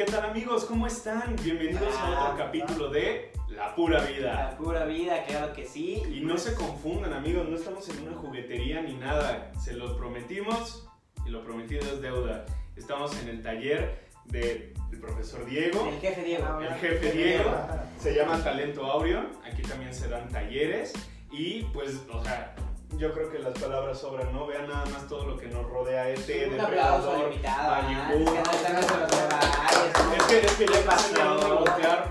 [0.00, 0.64] ¿qué tal amigos?
[0.64, 1.36] ¿Cómo están?
[1.44, 4.32] Bienvenidos a otro capítulo de La Pura Vida.
[4.32, 6.02] La pura vida, claro que sí.
[6.10, 9.52] Y no se confundan amigos, no estamos en una juguetería ni nada.
[9.62, 10.88] Se los prometimos
[11.26, 12.46] y lo prometido es deuda.
[12.76, 14.72] Estamos en el taller del
[15.02, 15.86] profesor Diego.
[15.86, 16.60] El jefe Diego.
[16.60, 17.50] El jefe Diego.
[17.98, 19.26] Se llama Talento Aureo.
[19.44, 20.94] Aquí también se dan talleres.
[21.30, 22.54] Y pues, o sea,
[22.96, 24.46] yo creo que las palabras sobran, ¿no?
[24.46, 27.74] Vean nada más todo lo que nos rodea este Un aplauso al invitado.
[29.86, 30.46] Es que.
[30.46, 31.54] Es que ya ¿Qué no pasó?
[31.58, 32.10] voltear,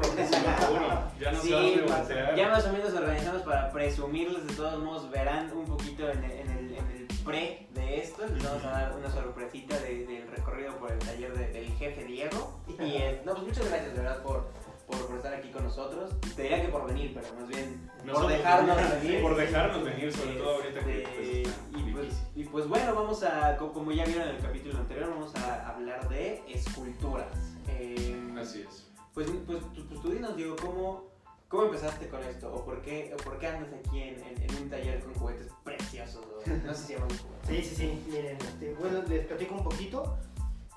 [1.20, 2.36] ya Sí, voltear.
[2.36, 6.32] ya más o menos organizamos para presumirles, de todos modos verán un poquito en el,
[6.32, 10.28] en el, en el pre de esto, les vamos a dar una sorpresita de- del
[10.36, 12.60] recorrido por el taller de- del jefe Diego.
[12.68, 14.50] Y eh, no, pues muchas gracias de verdad por,
[14.90, 16.12] por, por estar aquí con nosotros.
[16.36, 19.22] Te diría que por venir, pero más bien por dejarnos venir.
[19.22, 23.24] Por dejarnos venir, sobre todo ahorita que Este, pues, y, pues, y pues bueno, vamos
[23.24, 27.28] a, co- como ya vieron en el capítulo anterior, vamos a hablar de esculturas.
[27.68, 28.88] Eh, Así es.
[29.14, 31.06] pues, pues, tú- pues tú dinos, digo, ¿cómo,
[31.48, 32.52] ¿cómo empezaste con esto?
[32.54, 35.48] ¿O por qué, o por qué andas aquí en, en- en un taller con juguetes
[35.64, 36.26] preciosos?
[36.26, 37.48] o- no sé si llaman juguetes.
[37.48, 38.04] Sí, sí, sí.
[38.10, 40.18] Miren, este, bueno, les platico un poquito.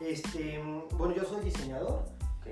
[0.00, 0.60] Este,
[0.94, 2.02] bueno, yo soy diseñador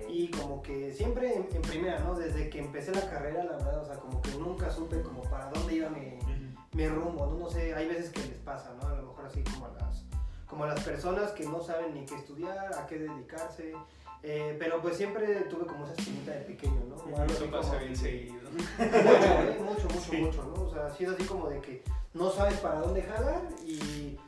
[0.09, 2.15] y como que siempre en, en primera, ¿no?
[2.15, 5.51] Desde que empecé la carrera, la verdad, o sea, como que nunca supe como para
[5.51, 6.19] dónde iba mi,
[6.73, 7.39] mi rumbo, ¿no?
[7.39, 8.89] No sé, hay veces que les pasa, ¿no?
[8.89, 10.05] A lo mejor así como a las,
[10.47, 13.75] como a las personas que no saben ni qué estudiar, a qué dedicarse.
[14.23, 17.17] eh, pero pues siempre tuve como esa espinita de pequeño, ¿no?
[17.17, 18.35] Algo Eso pasa como- bien seguido.
[18.79, 20.17] mucho, mucho, mucho, Sí.
[20.19, 20.63] mucho, ¿no?
[20.65, 21.83] O sea, sí es así como de que
[22.15, 24.19] no sabes para dónde jalar y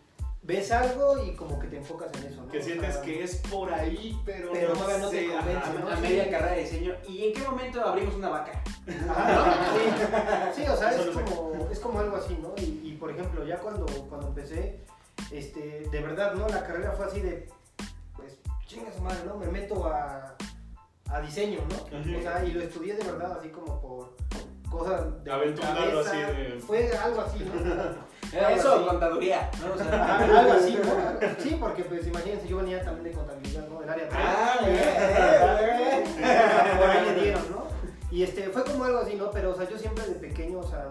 [0.43, 2.49] ves algo y como que te enfocas en eso, ¿no?
[2.51, 5.73] Que sientes que es por ahí, pero, no te convence, ajá.
[5.81, 5.89] ¿no?
[5.89, 6.95] A media carrera de diseño.
[7.09, 8.63] ¿Y en qué momento abrimos una vaca?
[8.87, 8.93] Sí.
[10.57, 12.53] Sí, o sea, es como, es como algo así, ¿no?
[12.59, 14.81] Y, y, por ejemplo, ya cuando, cuando empecé,
[15.31, 16.47] este, de verdad, ¿no?
[16.49, 17.49] La carrera fue así de,
[18.17, 19.37] pues, chinga su madre, ¿no?
[19.37, 20.37] Me meto a,
[21.09, 21.99] a diseño, ¿no?
[22.19, 24.17] O sea, y lo estudié de verdad así como por
[24.71, 27.53] cosas de Aventurarlo así de- Fue algo así, ¿no?
[28.33, 28.85] Eso, sí.
[28.87, 29.51] contaduría.
[29.61, 29.75] ¿no?
[29.75, 31.43] O sea, Ajá, algo así, ¿no?
[31.43, 33.81] Sí, porque pues imagínense, yo venía también de contabilidad, ¿no?
[33.81, 34.21] Del área 3.
[34.25, 36.79] Ah, bien, bien.
[36.79, 37.63] Por ahí le dieron, ¿no?
[38.11, 39.31] Y este, fue como algo así, ¿no?
[39.31, 40.89] Pero, o sea, yo siempre de pequeño, o sea,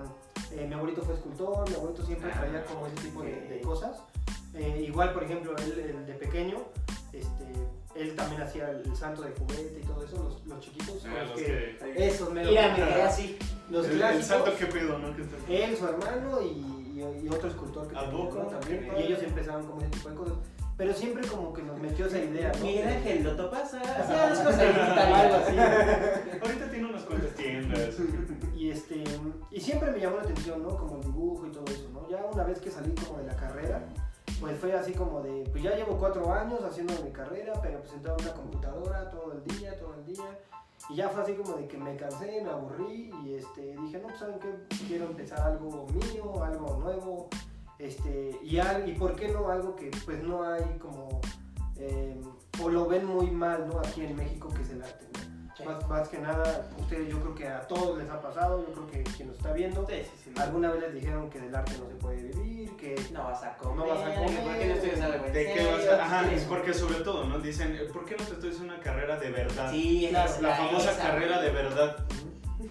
[0.51, 3.97] eh, mi abuelito fue escultor, mi abuelito siempre Ah, traía como ese tipo de, cosas.
[4.55, 6.57] Eh, igual, por ejemplo, él, él de pequeño,
[7.13, 7.45] este,
[7.95, 11.05] él también hacía el santo de juguete y todo eso, los, los chiquitos.
[11.05, 13.37] Ah, los los que- que- Esos, me quedé así.
[13.69, 14.25] Los el, el clásicos.
[14.27, 15.15] santo qué pedo, ¿no?
[15.47, 18.35] Que Él, su hermano y, y- y otro escultor que ¿A tenía, poco?
[18.43, 18.45] ¿no?
[18.47, 18.87] también.
[18.97, 20.35] Y ellos empezaron como ese tipo de cosas.
[20.77, 22.65] Pero siempre como que nos metió esa idea, ¿no?
[22.65, 23.73] Miguel Que- Ángel, ¿lo topas?
[23.73, 25.55] Hacía las cosas algo así.
[26.41, 27.95] Ahorita tiene unas cuantas tiendas.
[28.55, 29.03] Y, este,
[29.51, 30.69] y siempre me llamó la atención, ¿no?
[30.77, 32.09] Como el dibujo y todo eso, ¿no?
[32.09, 33.83] Ya una vez que salí como de la carrera,
[34.39, 37.91] pues fue así como de, pues ya llevo cuatro años haciendo mi carrera, pero pues
[37.91, 40.23] sentado en una computadora todo el día, todo el día.
[40.89, 44.07] Y ya fue así como de que me cansé, me aburrí y este, dije, no,
[44.07, 47.29] pues saben qué, quiero empezar algo mío, algo nuevo.
[47.79, 51.21] Este, y, al- y por qué no algo que pues no hay como,
[51.77, 52.19] eh,
[52.61, 53.79] o lo ven muy mal, ¿no?
[53.79, 55.05] Aquí en México, que es el arte.
[55.61, 55.67] Sí.
[55.67, 58.87] Más, más que nada, ustedes yo creo que a todos les ha pasado, yo creo
[58.87, 60.41] que quien nos está viendo, Sí, sí, sí.
[60.41, 63.55] alguna vez les dijeron que del arte no se puede vivir, que No vas a
[63.57, 63.75] comer.
[63.77, 64.41] No vas a comer.
[64.43, 65.71] ¿Por qué no estudias algo en ¿De qué serio?
[65.71, 66.05] vas a.?
[66.05, 66.35] Ajá, Sí.
[66.35, 67.39] es porque sobre todo, ¿no?
[67.39, 69.71] Dicen, ¿por qué no te estoy haciendo una carrera de verdad?
[69.71, 71.97] Sí, Claro, esa, La famosa esa, carrera de verdad.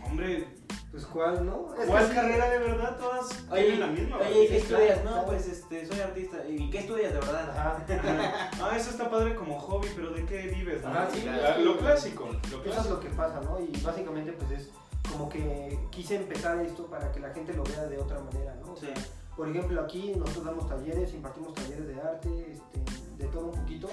[0.04, 0.48] Hombre,
[0.90, 1.72] pues cuál, ¿no?
[1.80, 2.14] Es ¿cuál sí.
[2.14, 2.96] carrera de verdad?
[2.98, 4.16] Todas Oye, tienen la misma.
[4.18, 4.48] oye, ¿y güey.
[4.48, 5.04] qué estudias?
[5.04, 6.38] No, pues este, soy artista.
[6.48, 7.50] ¿Y qué estudias de verdad?
[7.50, 8.50] Ajá.
[8.60, 10.80] Ah, eso está padre como hobby, pero ¿de qué vives?
[10.82, 11.62] sí, Ah, sí.
[11.62, 12.94] lo clásico, lo Eso es clásico.
[12.94, 13.60] lo que pasa, ¿no?
[13.60, 14.68] Y básicamente pues es
[15.10, 18.72] como que quise empezar esto para que la gente lo vea de otra manera, ¿no?
[18.72, 18.86] O Sí.
[18.86, 18.94] sea,
[19.36, 22.80] por ejemplo, aquí nosotros damos talleres, impartimos talleres de arte, este,
[23.16, 23.88] de todo un poquito.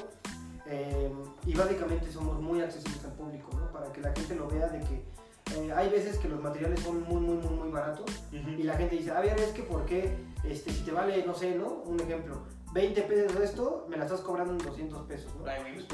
[0.69, 1.09] eh,
[1.46, 3.72] y básicamente somos muy accesibles al público, ¿no?
[3.72, 5.02] Para que la gente lo vea de que
[5.56, 8.96] eh, hay veces que los materiales son muy, muy, muy, muy baratos y la gente
[8.97, 10.16] dice, a ver, es que ¿por qué?
[10.44, 11.67] Este, si te vale, no sé, ¿no?
[11.85, 15.46] Un ejemplo, 20 pesos esto, me la estás cobrando en 200 pesos, ¿no?
[15.49, 15.85] Ay, pues,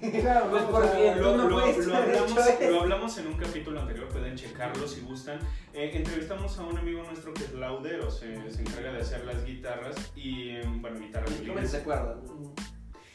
[0.00, 0.68] Pues, claro, Pues ¿no?
[0.68, 4.86] O porque sea, Lo, no lo- lo hablamos, lo en un capítulo anterior, pueden checarlo
[4.88, 5.38] si gustan.
[5.74, 9.44] Eh, entrevistamos a un amigo nuestro que es laudero, se, se encarga de hacer las
[9.44, 11.70] guitarras y, eh, bueno, guitarras ¿Cómo libres.
[11.70, 12.16] se acuerda?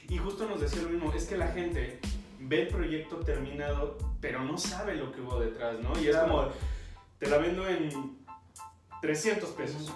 [0.07, 1.99] Y justo nos decía lo mismo, es que la gente
[2.47, 5.99] ve el proyecto terminado, pero no sabe lo que hubo detrás, ¿no?
[6.01, 6.47] Y es como,
[7.19, 8.17] te la vendo en
[9.01, 9.93] 300 pesos.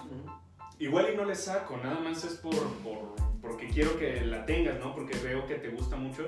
[0.78, 4.78] Igual y no le saco, nada más es por, por- porque quiero que la tengas,
[4.80, 4.94] ¿no?
[4.94, 6.26] Porque veo que te gusta mucho.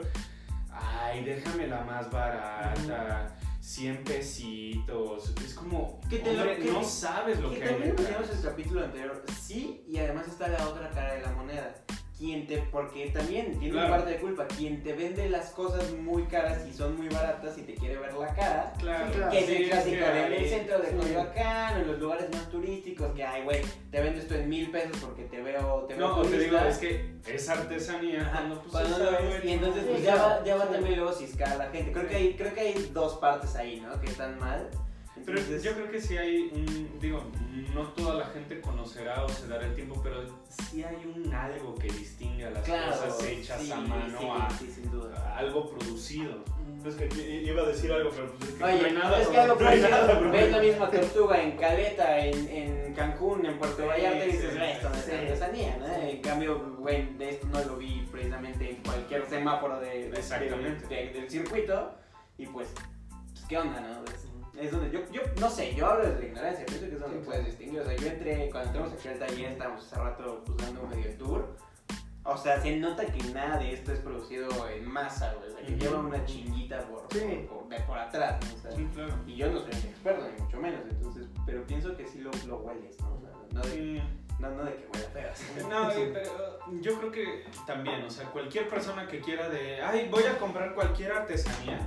[0.71, 5.33] Ay, déjame la más barata, 100 pesitos.
[5.45, 8.31] Es como, Que te lo- hombre, que- no sabes lo que, Que hay también mencionamos
[8.31, 11.75] en el capítulo anterior, sí, y además está la otra cara de la moneda.
[12.23, 13.89] Quien te, porque también tiene Claro.
[13.89, 17.59] una parte de culpa, quien te vende las cosas muy caras y son muy baratas
[17.59, 19.31] y te quiere ver la cara, Claro, Sí, claro.
[19.33, 20.97] que es Sí, el clásico que del hay- centro de sí.
[21.01, 23.61] Coyoacán o en los lugares más turísticos, que ay, güey,
[23.91, 26.69] te vendo esto en mil pesos porque te veo, te veo No, te digo, turista.
[26.69, 28.21] es que es artesanía.
[28.23, 30.73] Ajá, cuando, pues, cuando ves, y entonces pues Sí, ya va, ya va sí.
[30.75, 31.91] también luego ciscar a la gente.
[31.91, 34.01] Creo que hay, creo que hay dos partes ahí, ¿no?
[34.01, 34.69] Que están mal.
[35.25, 37.23] Pero yo creo que sí hay un, digo,
[37.75, 40.25] no toda la gente conocerá o se dará el tiempo, pero
[40.71, 44.27] sí hay un algo que distingue a las claro, cosas hechas sí, a mano sí,
[44.31, 45.17] a, sí, sin duda.
[45.19, 46.43] a algo producido.
[46.85, 49.29] Es que iba a decir algo, pero pues es que Oye, no hay nada, es
[49.29, 54.25] que algo No ves la misma tortuga en Caleta, en, en Cancún, en Puerto Vallarta
[54.27, 55.87] y dices, sí, "Güey, esto no es artesanía, ¿no?
[55.95, 60.87] En cambio, güey, de esto no lo vi precisamente en cualquier semáforo de, de- Exactamente.
[60.89, 61.95] de- de- del circuito
[62.39, 62.69] y pues,
[63.33, 64.03] pues, ¿qué onda, no?
[64.59, 67.19] Es donde yo, yo, no sé, yo hablo desde la ignorancia, pienso que es donde
[67.19, 70.45] Sí, puedes distinguir, o sea, yo entré, cuando entramos aquí al taller, estábamos hace rato
[70.59, 71.57] dando medio el tour,
[72.25, 75.67] o sea, se nota que nada de esto es producido en masa, güey, o sea,
[75.67, 77.47] que lleva una chinguita por, Sí.
[77.49, 78.55] por, por, por atrás, ¿no?
[78.57, 79.15] O sea, Sí, claro.
[79.27, 82.31] y yo no soy un experto, ni mucho menos, entonces, pero pienso que sí lo,
[82.47, 83.15] lo hueles, ¿no?
[83.15, 84.03] O sea, no, de, Sí.
[84.39, 85.31] no, no de que huela feo.
[85.33, 85.45] así.
[85.69, 90.25] No, pero yo creo que también, o sea, cualquier persona que quiera de, ay, voy
[90.25, 91.81] a comprar cualquier artesanía,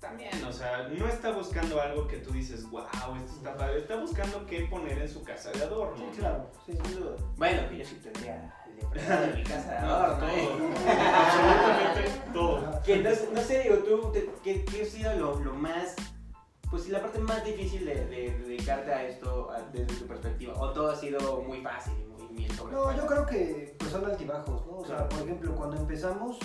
[0.00, 2.84] también, o sea, no está buscando algo que tú dices, wow,
[3.16, 5.96] esto está padre, está buscando qué poner en su casa de adorno.
[5.96, 6.12] Sí, ¿no?
[6.12, 6.50] claro.
[6.66, 7.16] Sí, Sin duda.
[7.36, 8.76] Bueno, que yo sí tendría el
[9.32, 10.48] de mi casa de No, adorno, ¿eh?
[10.48, 10.68] todo,
[11.16, 12.82] absolutamente todo.
[12.84, 15.96] Que no, no sé, digo, tú, te- ¿qué, qué ha sido lo, lo más,
[16.70, 20.54] pues sí, la parte más difícil de, de dedicarte a esto a- desde tu perspectiva?
[20.56, 23.90] ¿O todo ha sido muy fácil y muy bien sobre No, yo creo que pues
[23.90, 24.78] son altibajos, ¿no?
[24.78, 26.38] O sea, por ejemplo, cuando empezamos,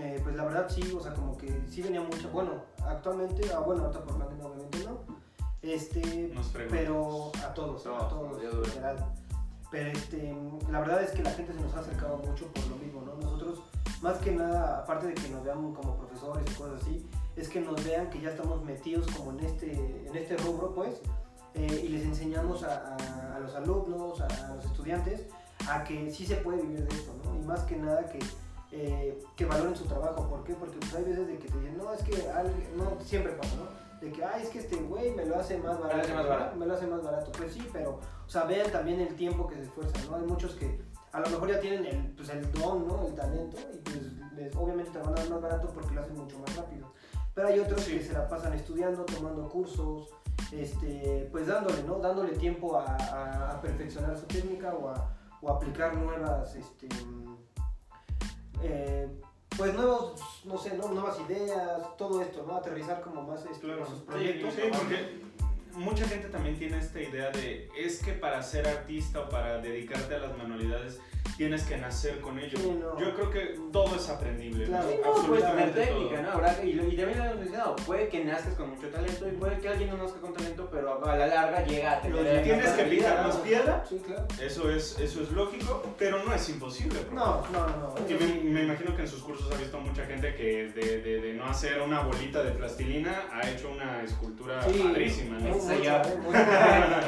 [0.00, 2.52] eh, pues la verdad sí, o sea, como que sí venía mucho, bueno,
[2.86, 4.98] actualmente, ah, bueno, ahorita por pandemia obviamente no,
[5.62, 9.12] este, Nos pero a todos, a Todos, en general.
[9.70, 10.34] Pero este,
[10.70, 13.16] la verdad es que la gente se nos ha acercado mucho por lo mismo, ¿no?
[13.16, 13.60] Nosotros,
[14.00, 17.06] más que nada, aparte de que nos vean como profesores y cosas así,
[17.36, 19.72] es que nos vean que ya estamos metidos como en este,
[20.08, 21.02] en este rubro, pues,
[21.54, 25.26] eh, y les enseñamos a, a- a los alumnos, a, a los estudiantes,
[25.68, 27.34] a que sí se puede vivir de esto, ¿no?
[27.34, 28.20] Y más que nada que,
[28.72, 30.28] eh, que valoren su trabajo.
[30.28, 30.54] ¿Por qué?
[30.54, 33.56] Porque pues, hay veces de que te dicen, no, es que alguien, no, siempre pasa,
[33.56, 33.88] ¿no?
[34.00, 36.00] De que, ay, es que este güey me lo hace más barato.
[36.02, 36.30] hace más ¿no?
[36.30, 36.56] barato.
[36.56, 37.32] Me lo hace más barato.
[37.32, 40.16] Pues sí, pero, o sea, vean también el tiempo que se esfuerzan, ¿no?
[40.16, 40.80] Hay muchos que
[41.12, 43.06] a lo mejor ya tienen el, pues, el don, ¿no?
[43.08, 43.96] El talento, y pues
[44.36, 46.92] les, obviamente te van a dar más barato porque lo hacen mucho más rápido.
[47.34, 47.98] Pero hay otros Sí.
[47.98, 50.10] que se la pasan estudiando, tomando cursos,
[50.52, 51.98] este, pues dándole, ¿no?
[51.98, 56.88] Dándole tiempo a, a- a perfeccionar su técnica o a, o a aplicar nuevas, este,
[58.62, 59.08] eh,
[59.56, 60.88] pues nuevos, no sé, ¿no?
[60.88, 62.56] nuevas ideas, todo esto, ¿no?
[62.56, 64.54] Aterrizar como más este, Claro, sus sí, proyectos.
[64.54, 65.20] sí, porque
[65.74, 70.14] mucha gente también tiene esta idea de es que para ser artista o para dedicarte
[70.14, 71.00] a las manualidades
[71.38, 72.58] tienes que nacer con ello.
[72.58, 72.98] Sí, no.
[72.98, 74.66] Yo creo que todo es aprendible.
[74.66, 74.88] Claro.
[74.90, 76.22] Sí, no, puedes tener absolutamente técnica, todo.
[76.22, 76.32] ¿no?
[76.32, 79.58] Habrá- y, y también lo hemos mencionado, puede que nazcas con mucho talento y puede
[79.60, 82.16] que alguien no nazca con talento, pero a la larga llega a tener...
[82.16, 83.28] Lo la tienes que picar ¿no?
[83.28, 83.84] más piedra.
[83.88, 84.26] Sí, claro.
[84.42, 86.98] Eso es, eso es lógico, pero no es imposible.
[87.08, 87.14] bro.
[87.14, 87.94] No, no, no.
[88.08, 88.40] Y eso me, sí.
[88.44, 91.44] me imagino que en sus cursos ha visto mucha gente que de, de- de no
[91.46, 94.80] hacer una bolita de plastilina ha hecho una escultura Sí.
[94.82, 95.50] padrísima, ¿no?
[95.50, 96.02] Muy- Soy yo.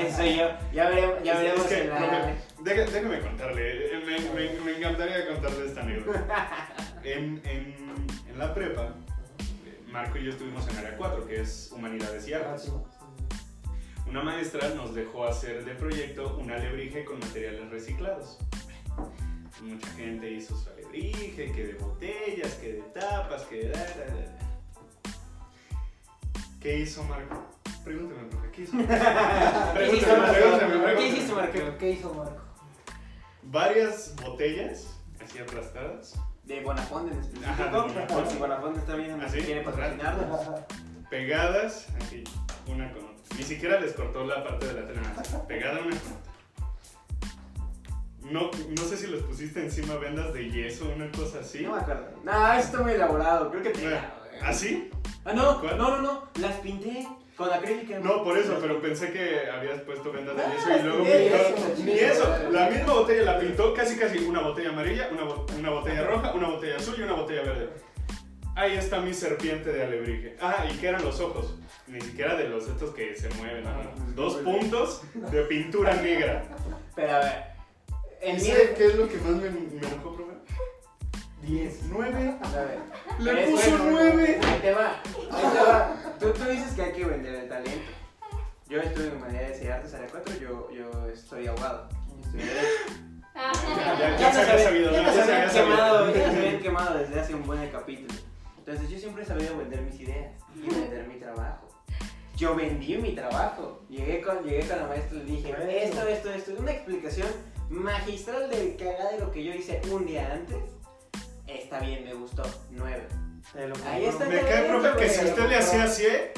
[0.06, 0.49] Eso yo.
[0.73, 2.35] Ya veremos, ya Es- veremos es que, en la...
[2.65, 6.69] déjeme contarle, eh, me, me- me encantaría contarle esta anécdota.
[7.02, 8.95] En, en- en la prepa,
[9.67, 12.64] eh, Marco y yo estuvimos en área 4, que es Humanidades y Ah, Artes.
[12.64, 12.73] sí.
[14.09, 18.38] Una maestra nos dejó hacer de proyecto un alebrije con materiales reciclados.
[19.62, 23.69] Mucha gente hizo su alebrije, que de botellas, que de tapas, que de...
[23.71, 24.38] da, da, da.
[26.61, 27.47] ¿Qué hizo Marco?
[27.85, 28.73] Pregúntame, profe, ¿qué hizo?
[28.79, 30.99] ¿Qué Pregúntame, hiciste, Marco?
[30.99, 31.79] ¿Qué hiciste, Marco?
[31.79, 32.43] ¿Qué hizo Marco?
[33.42, 37.50] Varias botellas, así aplastadas, De Bonafonte en específico.
[37.50, 38.11] Ajá, Bonafont.
[38.11, 39.47] Por si Bonafonte está viendo, ¿Ah, si sí?
[39.47, 39.64] quiere
[41.11, 42.25] pegadas, aquí,
[42.66, 43.37] una con otra.
[43.37, 46.30] Ni siquiera les cortó la parte de la así, pegada una con otra.
[48.30, 51.62] No, no sé si les pusiste encima vendas de yeso o una cosa así.
[51.62, 52.04] No me acuerdo.
[52.23, 53.50] No, eso está muy elaborado.
[53.50, 53.82] Creo que te.
[53.82, 53.99] Bueno,
[54.42, 54.90] ¿Así?
[55.25, 55.78] Ah, no, ¿Cuál?
[55.78, 56.28] no, no, no.
[56.40, 57.09] Las pinté
[57.49, 58.02] con.
[58.02, 61.37] No, por eso, pero pensé que habías puesto vendas de Ah, yeso y luego pintó.
[61.37, 65.47] eso, Ni eso, la misma botella la pintó casi casi una botella amarilla, una, bo-
[65.59, 67.70] una botella roja, una botella azul y una botella verde.
[68.56, 70.37] Ahí está mi serpiente de alebrije.
[70.40, 71.54] Ah, ¿y qué eran los ojos?
[71.87, 73.64] Ni siquiera de los estos que se mueven.
[73.64, 74.14] ¿no?
[74.14, 76.44] Dos puntos de pintura negra.
[76.94, 77.44] Pero a ver.
[78.20, 78.47] En ¿Y mi.
[78.49, 80.32] sabe qué es lo que más me, me enojó, profe?
[81.42, 81.82] 10.
[81.90, 82.35] Nueve.
[82.42, 82.78] A ver.
[83.18, 84.38] Le puso nueve.
[84.44, 85.00] Ahí te va.
[85.32, 87.93] Ahí te va tú, tú dices que hay que vender el talento.
[88.69, 91.89] Yo estudio en Humanidades y Artes a la 4, yo, yo estoy aguado.
[92.09, 92.41] Yo estoy
[93.35, 93.53] ah.
[93.99, 97.69] ya, ya, se ya, se había quemado, ya se habían quemado desde hace un buen
[97.71, 98.15] capítulo.
[98.59, 101.69] Entonces yo siempre he sabido vender mis ideas y vender mi trabajo.
[102.37, 103.83] Yo vendí mi trabajo.
[103.89, 107.29] Llegué con, llegué con la maestra y le dije, esto, esto, esto, una explicación
[107.71, 110.59] magistral del cagado de lo que yo hice un día antes.
[111.47, 112.43] Está bien, me gustó.
[112.71, 113.29] 9.
[113.87, 114.25] Ahí está.
[114.26, 116.32] Me cae, profe, que si usted le hacía así, ¿eh?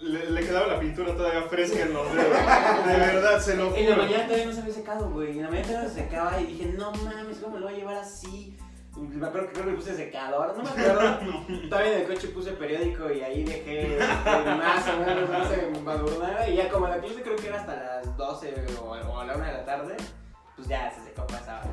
[0.00, 2.26] le, le quedaba la pintura todavía fresca en los dedos.
[2.86, 4.06] De verdad, se lo En la juro.
[4.06, 5.30] mañana todavía no se había secado, güey.
[5.38, 7.74] En la mañana todavía no se secaba y dije, no mames, ¿cómo me lo voy
[7.74, 8.56] a llevar así?
[8.96, 11.18] Me acuerdo que creo que le puse secador, no me acuerdo.
[11.68, 14.00] Todavía en el coche puse periódico y ahí dejé este,
[14.56, 16.48] más o menos, no se madurnara.
[16.48, 19.36] Y ya como la clase creo que era hasta las 12 o, o a la
[19.36, 19.96] 1 de la tarde,
[20.56, 21.64] pues ya se secó pasaba.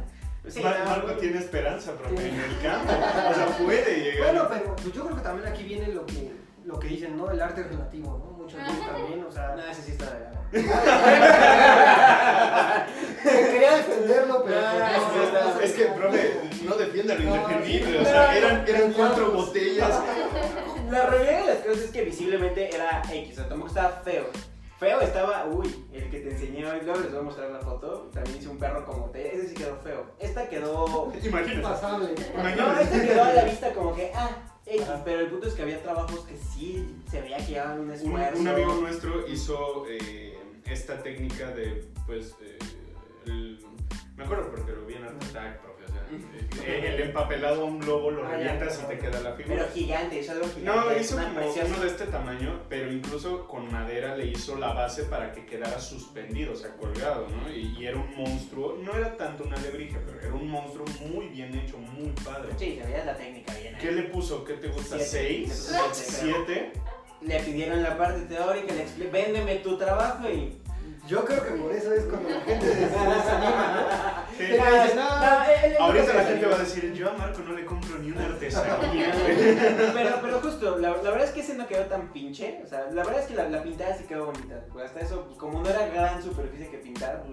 [0.50, 2.92] Sí, Mar- Marco tiene esperanza, profe, en el campo.
[2.92, 4.34] O sea, puede llegar.
[4.34, 6.32] Bueno, pero pues, yo creo que también aquí viene lo que,
[6.66, 7.32] lo que dicen, ¿no?
[7.32, 8.44] El arte es relativo, ¿no?
[8.44, 9.56] Muchos veces también, o sea...
[9.56, 10.34] No, ese sí está de la
[13.24, 14.58] Quería defenderlo, pero...
[14.60, 16.34] Ah, pues, no, Es que, profe,
[16.66, 17.92] no defienda lo No, indefendible.
[17.92, 17.98] sí.
[18.02, 20.00] O sea, eran, eran cuatro botellas.
[20.92, 24.26] La realidad de las cosas es que visiblemente era X, o sea, tampoco estaba feo.
[24.84, 28.10] Feo estaba, uy, el que te enseñé hoy, luego les voy a mostrar la foto.
[28.14, 29.34] También hice un perro como te.
[29.34, 30.08] Ese sí quedó feo.
[30.20, 31.10] Esta quedó.
[31.24, 31.62] Imagínate.
[31.62, 32.10] pasable.
[32.58, 34.30] No, esta quedó a la vista como que, ah,
[34.66, 37.86] X, pero el punto es que había trabajos que sí se veía que llevaban un
[37.88, 38.42] Un, esfuerzo.
[38.42, 42.60] un amigo nuestro hizo eh, esta técnica de, pues, eh,
[43.28, 43.66] el-
[44.18, 45.62] me acuerdo porque lo vi en Art Attack,
[46.66, 49.56] eh, el empapelado a un globo lo Ah, ya, revientas y te queda la figura.
[49.58, 50.64] Pero gigante, hizo algo gigante.
[50.66, 51.68] No, es hizo una como preciosa.
[51.74, 55.80] uno de este tamaño, pero incluso con madera le hizo la base para que quedara
[55.80, 57.52] suspendido, o sea, colgado, ¿no?
[57.52, 61.28] Y, y era un monstruo, no era tanto una alebrije, pero era un monstruo muy
[61.28, 62.50] bien hecho, muy padre.
[62.58, 63.76] Sí, se veía la técnica bien.
[63.76, 63.82] ahí.
[63.82, 64.44] ¿Qué le puso?
[64.44, 64.98] ¿Qué te gusta?
[65.00, 65.06] Siete.
[65.50, 65.74] ¿Seis?
[65.94, 66.72] Siete.
[67.22, 70.58] Le pidieron la parte teórica, le expli- véndeme tu trabajo y...
[71.08, 74.44] Yo creo que por eso es cuando la gente se desanima, Sí.
[74.58, 74.82] ¿no?
[74.82, 77.66] Dices, no, él- él- Ahorita la gente va a decir, yo a Marco no le
[77.66, 79.14] compro ni una artesanía.
[79.94, 82.62] pero, pero justo, la, la verdad es que ese no quedó tan pinche.
[82.64, 84.62] O sea, la verdad es que la, la pintada sí quedó bonita.
[84.72, 87.24] Pues hasta eso, pues, como no era gran superficie que pintar,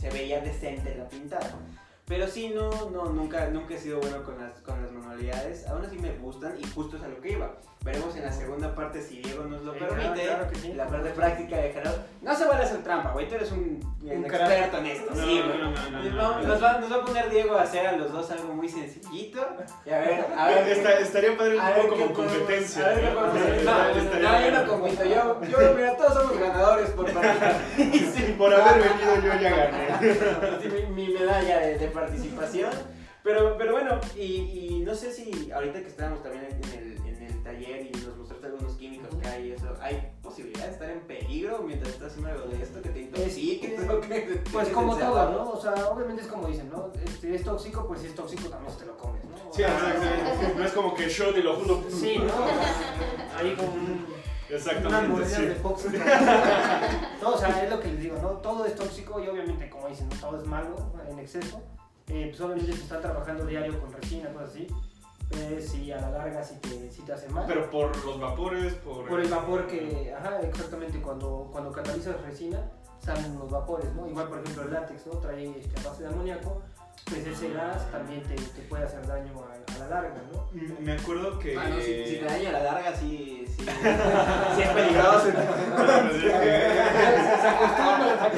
[0.00, 1.50] se veía decente la pintada.
[2.06, 5.66] Pero sí, no, no, nunca, nunca he sido bueno con las, con las manualidades.
[5.68, 7.56] Aún así me gustan y justo es a lo que iba.
[7.84, 10.17] Veremos en la segunda parte si Diego nos lo permite.
[10.38, 10.72] Claro, que sí.
[10.74, 11.98] La parte práctica de Gerardo.
[12.22, 13.28] No se vale hacer trampa, güey.
[13.28, 15.14] Tú eres un, un experto en esto.
[15.14, 15.58] No, sí, no, güey.
[15.58, 16.48] no, no, no, Nos no, va- no.
[16.48, 19.46] Nos, va, nos va a poner Diego a hacer a los dos algo muy sencillito.
[19.86, 20.64] Y a ver, a ver.
[20.64, 22.86] qué- Está- estaría padre un poco como podemos- competencia.
[22.86, 23.20] A ver ¿no?
[23.26, 25.04] No, no, estaría no, yo no compito.
[25.04, 27.58] Yo, yo, mira, todos somos ganadores por partida.
[27.76, 30.88] Sí, por haber venido yo ya gané.
[30.94, 32.70] Mi, mi medalla de, de participación.
[33.22, 34.22] Pero, pero bueno, y,
[34.78, 38.16] y no sé si ahorita que estábamos también en el, en el taller y nos
[38.16, 42.08] mostraste algunos químicos que hay y eso, ¿hay posibilidad de estar en peligro mientras estás
[42.12, 43.74] haciendo algo de esto que te intoxique?
[43.74, 45.50] Este, que te- Pues te como todo, ¿no?
[45.50, 46.90] O sea, obviamente es como dicen, ¿no?
[47.20, 49.52] Si es tóxico, pues si es tóxico también te lo comes, ¿no?
[49.52, 50.54] Sí, exacto.
[50.56, 51.84] No es como que shot y lo junto.
[51.90, 52.32] Sí, ¿no?
[53.36, 54.06] Ahí con un-
[54.48, 55.08] unas Exactamente.
[55.08, 55.44] mordidas sí.
[55.46, 55.86] de Fox.
[57.22, 58.28] No, o sea, es lo que les digo, ¿no?
[58.38, 60.76] Todo es tóxico y obviamente, como dicen, todo es malo
[61.10, 61.60] en exceso.
[62.06, 64.66] Eh, pues obviamente se está trabajando diario con resina, cosas así.
[65.30, 67.44] Pues sí, a la larga sí te, sí te hace mal.
[67.46, 69.06] Pero por los vapores, por.
[69.06, 72.58] Por el vapor que, ajá, exactamente, cuando, cuando catalizas resina
[73.04, 74.08] salen los vapores, ¿no?
[74.08, 75.12] Igual, por ejemplo, el látex, ¿no?
[75.18, 76.62] Trae este, base de amoníaco,
[77.04, 80.48] pues ese gas también te, te puede hacer daño a, a la larga, ¿no?
[80.80, 81.56] Me acuerdo que.
[81.56, 85.26] Ah, no, si, si te daña a la larga, sí, sí, sí es peligroso.
[87.38, 88.30] Se acostumbra,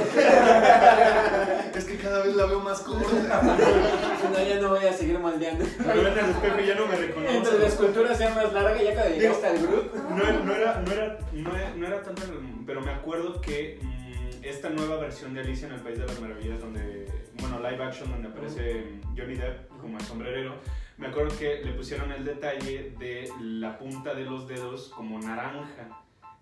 [2.11, 3.41] cada vez la veo más corta.
[4.21, 5.65] Si no, ya no voy a seguir moldeando.
[5.65, 6.97] Me el espejo y ya no me
[7.37, 9.95] Entonces la escultura sea más larga ya cuando llegaste al Groot.
[9.95, 13.41] No, era- no era, no, era, no, era, no era tanto, el- pero me acuerdo
[13.41, 17.07] que mm, esta nueva versión de Alicia en el País de las Maravillas, donde,
[17.41, 18.85] bueno, live action, donde aparece
[19.17, 20.55] Johnny Depp como el sombrerero,
[20.99, 25.89] me acuerdo que le pusieron el detalle de la punta de los dedos como naranja.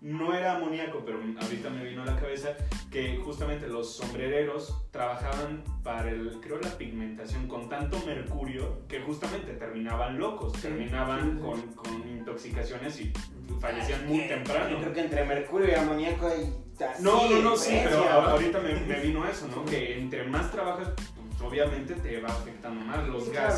[0.01, 2.55] No era amoníaco, pero ahorita me vino a la cabeza
[2.89, 9.53] que justamente los sombrereros trabajaban para el, creo, la pigmentación con tanto mercurio que justamente
[9.53, 13.11] terminaban locos, terminaban con, con intoxicaciones y
[13.59, 14.77] fallecían muy Yo temprano.
[14.79, 16.53] creo que entre mercurio y amoníaco hay
[16.87, 19.65] así No, no, no, sí, pero ahorita me, me vino eso, ¿no?
[19.65, 23.53] Que entre más trabajas, pues, obviamente te va afectando más los claro.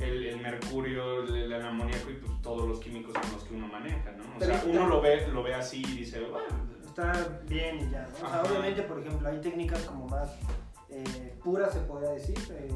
[0.00, 3.66] El, el mercurio, el, el amoníaco y pues todos los químicos con los que uno
[3.68, 4.24] maneja, ¿no?
[4.36, 6.46] O sea, uno lo ve, lo ve así y dice, bueno,
[6.84, 8.26] está bien y ya, ¿no?
[8.28, 10.30] O sea, obviamente, por ejemplo, hay técnicas como más
[10.88, 12.70] eh, puras, se podría decir, eh,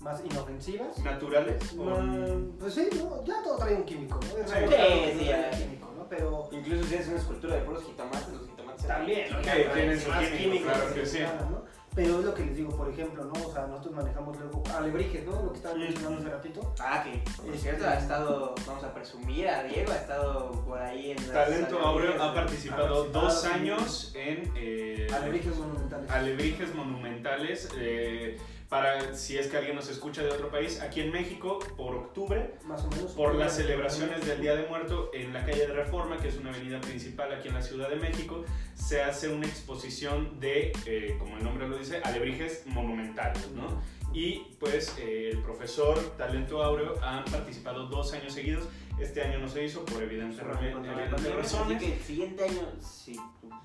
[0.00, 0.98] más inofensivas.
[0.98, 1.72] naturales.
[1.78, 3.24] o- pues sí, ¿no?
[3.24, 4.38] ya todo trae un químico, ¿no?
[4.42, 6.06] Es Sí, químico, ¿no?
[6.08, 9.40] Pero Incluso si es una escultura de puros jitomates, los jitomates se también, ¿no?
[9.40, 11.20] Tienen su químico, claro que sí.
[11.20, 11.64] nada, ¿no?
[11.96, 13.32] Pero es lo que les digo, por ejemplo, ¿no?
[13.46, 15.42] O sea, nosotros manejamos luego alebrijes, ¿no?
[15.44, 16.74] Lo que estaban mencionando hace ratito.
[16.78, 20.78] Ah, que por Este- cierto ha estado, vamos a presumir a Diego, ha estado por
[20.78, 26.10] ahí en las Talento Áureo ha participado Ha participado, dos años en eh, Alebrijes monumentales.
[26.10, 27.68] alebrijes monumentales.
[27.78, 28.36] eh,
[28.68, 32.54] para si es que alguien nos escucha de otro país, aquí en México, por octubre,
[32.64, 33.12] más o menos.
[33.12, 36.50] por las celebraciones del Día de Muerto en la calle de Reforma, que es una
[36.50, 38.44] avenida principal aquí en la Ciudad de México,
[38.74, 43.80] se hace una exposición de, eh, como el nombre lo dice, alebrijes monumentales, ¿no?
[44.12, 48.64] Y pues eh, el profesor Talento Áureo han participado dos años seguidos.
[48.98, 51.82] Este año no se hizo por evidentes, pandemia, Así razones.
[51.82, 53.14] que el siguiente año, sí.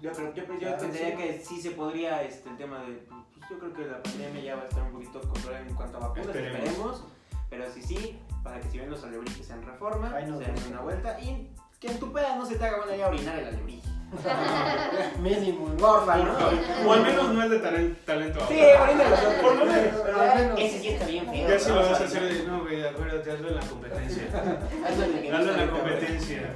[0.01, 1.17] Yo, creo, yo, yo Claro, pensaría sí.
[1.17, 2.93] que sí se podría, este, el tema de.
[3.07, 5.97] Pues yo creo que la pandemia ya va a estar un poquito controlada en cuanto
[5.97, 6.59] a vacunas, Esperemos.
[6.59, 7.05] esperemos.
[7.49, 11.19] Pero sí, sí, para que si ven los alebrijes en reforma, se den una vuelta
[11.21, 13.87] y que en tu peda no se te haga buena idea orinar el alebrije.
[15.21, 15.65] Mínimo.
[15.77, 16.89] Porfa, Por ¿no?
[16.89, 18.83] O al menos no el de talen- Talento Sí, Áureo.
[18.83, 19.15] orínalo.
[19.41, 20.01] Por lo menos.
[20.05, 21.47] Pero al menos- Ese sí está bien feo.
[21.49, 24.23] Ya si lo vas a hacer de, no, güey, acuérdate, hazlo en la competencia.
[24.87, 26.53] hazlo en la competencia.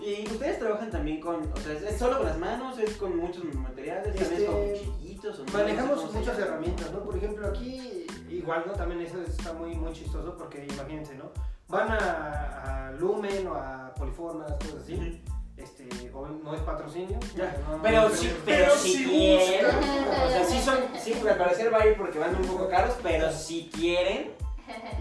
[0.00, 2.78] Y ustedes trabajan también con, o sea, ¿es solo con las manos?
[2.78, 4.14] ¿Es con muchos materiales?
[4.14, 5.38] ¿También es con Este, cuchillitos?
[5.40, 5.44] o?
[5.52, 6.98] Manejamos muchas herramientas, ¿no?
[7.00, 8.72] Por ejemplo, aquí igual, ¿no?
[8.74, 11.30] También eso está muy, muy chistoso porque imagínense, ¿no?
[11.68, 15.22] Van a, a Lumen o a Poliformas, cosas así.
[15.56, 17.18] Este, no es patrocinio.
[17.36, 19.66] Ya, no, Pero no, sí, pero- pero si si quieren.
[20.26, 22.94] O sea, sí son, sí, al parecer va a ir porque van un poco caros,
[23.02, 24.32] pero si quieren.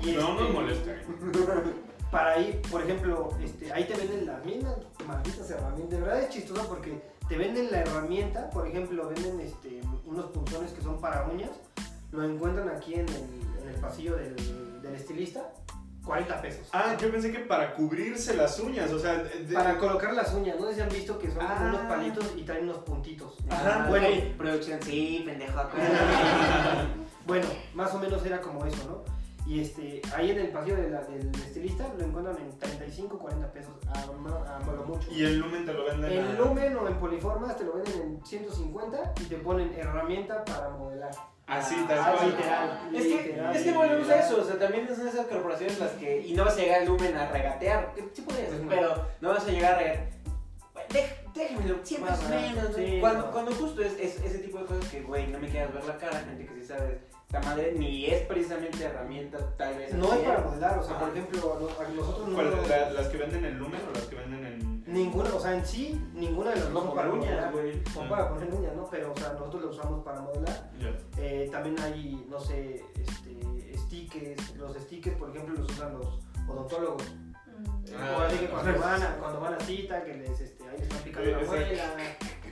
[0.03, 1.83] y No este, nos molesten.
[2.11, 4.75] Para ahí, por ejemplo, este, ahí te venden las mismas
[5.07, 5.89] malditas herramientas.
[5.89, 10.71] De verdad es chistoso porque te venden la herramienta, por ejemplo, venden este, unos punzones
[10.73, 11.49] que son para uñas.
[12.11, 14.35] Lo encuentran aquí en el, en el pasillo del,
[14.83, 15.51] del estilista,
[16.05, 16.67] 40 pesos.
[16.73, 20.59] Ah, yo pensé que para cubrirse las uñas, o sea, de- Para colocar las uñas,
[20.59, 21.65] no sé si han visto que son como Ah.
[21.69, 23.35] unos palitos y traen unos puntitos.
[23.49, 24.07] Ajá, Ah, bueno.
[24.07, 25.61] ok, Producción, sí, pendejo.
[27.25, 29.12] Bueno, más o menos era como eso, ¿no?
[29.45, 33.51] Y este, ahí en el pasillo de la- del estilista lo encuentran en 35, 40
[33.51, 34.05] pesos, a, a
[34.71, 35.11] lo mucho.
[35.11, 38.01] y el lumen te lo venden a- En Lumen o en Poliformas te lo venden
[38.01, 41.11] en 150 y te ponen herramienta para modelar.
[41.45, 42.29] Así, Ah, tal Ah, cual.
[42.31, 42.95] literal.
[42.95, 43.55] Es que, literal.
[43.55, 46.45] es que volvemos a eso, o sea, también son esas corporaciones las que, y no
[46.45, 48.69] vas a llegar al Lumen a regatear, que sí podrías, Pues no.
[48.69, 50.13] pero no vas a llegar a regatear.
[51.35, 52.75] Déjenmelo, siempre menos, ¿no?
[52.75, 53.31] sí, cuando, no.
[53.31, 55.97] cuando justo es, es ese tipo de cosas que, güey, no me quieras ver la
[55.97, 59.93] cara, gente que sí sabe, esta madre ni es precisamente herramienta, tal vez.
[59.93, 60.99] No es para modelar, o sea, Ah.
[60.99, 62.35] por ejemplo, a nosotros no.
[62.35, 64.83] ¿Cuál, la- ¿Las que venden en lumen o las que venden en...?
[64.85, 67.53] Ninguna, o sea, en sí, ninguna de las No dos son para uñas.
[67.93, 68.87] Son para poner uñas, ¿no?
[68.91, 70.69] Pero, o sea, nosotros lo usamos para modelar.
[70.79, 70.95] Ya.
[71.17, 74.55] Eh, también hay, no sé, este, stickers.
[74.57, 77.03] Los stickers, por ejemplo, los usan los odontólogos.
[77.97, 80.63] Ah, o así que cuando ah, van, a, cuando van a cita, que les, este,
[80.65, 81.83] ahí les están picando la muela.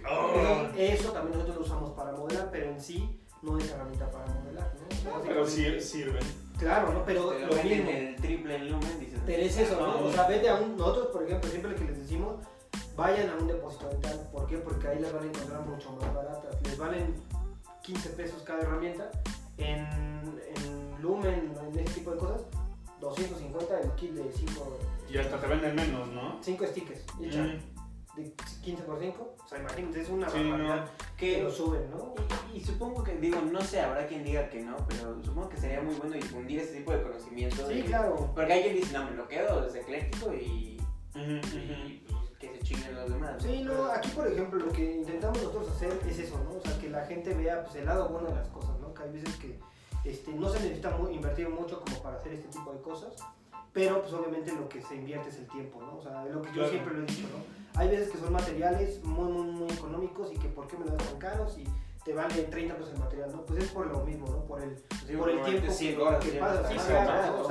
[0.09, 0.67] Oh.
[0.77, 4.73] Eso también nosotros lo usamos para modelar, pero en sí no es herramienta para modelar,
[5.05, 5.21] ¿no?
[5.21, 6.23] Pero sí sirven.
[6.59, 7.03] Claro, ¿no?
[7.05, 7.89] Pero lo mismo.
[7.89, 9.19] el triple en Lumen, dices.
[9.25, 9.85] Pero es eso, ¿no?
[9.85, 10.77] Ah, O sea, vete a un.
[10.77, 12.35] Nosotros, por ejemplo, siempre que les decimos,
[12.95, 14.29] vayan a un depósito dental.
[14.31, 14.57] ¿Por qué?
[14.57, 16.61] Porque ahí las van a encontrar mucho más baratas.
[16.63, 17.15] Les valen
[17.81, 19.09] 15 pesos cada herramienta.
[19.57, 19.79] En,
[20.55, 22.41] en Lumen, en ese tipo de cosas,
[22.99, 24.77] 250 el kit de 5
[25.09, 26.37] Y hasta te venden menos, ¿no?
[26.41, 27.01] cinco stickers.
[27.19, 27.59] y ya, Mm.
[28.15, 29.35] De 15 por 5.
[29.43, 30.91] O sea, imagínate, es una Sí, barbaridad no.
[31.17, 32.13] que lo suben, ¿no?
[32.53, 35.57] Y, y supongo que, digo, no sé, habrá quien diga que no, pero supongo que
[35.57, 37.67] sería muy bueno difundir ese tipo de conocimiento.
[37.69, 38.31] Sí, claro.
[38.35, 40.77] Porque hay quien dice, no, me lo quedo, es ecléctico y,
[41.13, 43.41] pues, que se chinguen los demás.
[43.41, 46.57] Sí, no, aquí por ejemplo lo que intentamos nosotros hacer es eso, ¿no?
[46.57, 48.93] O sea, que la gente vea pues, el lado bueno de las cosas, ¿no?
[48.93, 49.59] Que hay veces que
[50.03, 53.13] este, no se necesita mu- invertir mucho como para hacer este tipo de cosas,
[53.73, 55.97] pero pues obviamente lo que se invierte es el tiempo, ¿no?
[55.97, 56.69] O sea, es lo que yo Claro.
[56.69, 57.79] siempre lo he dicho, ¿no?
[57.79, 60.91] Hay veces que son materiales muy, muy, muy económicos y que ¿por qué me lo
[60.91, 61.57] dan tan caros?
[61.57, 61.63] Y
[62.03, 63.45] te vale 30 pesos el material, ¿no?
[63.45, 64.43] Pues es por lo mismo, ¿no?
[64.45, 64.75] Por el,
[65.07, 67.49] Sí, por el tiempo que- horas que llevas pasa, sí, claro,